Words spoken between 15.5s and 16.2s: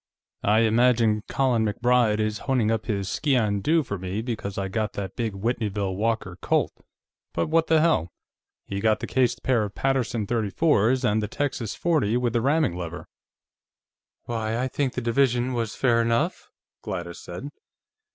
was fair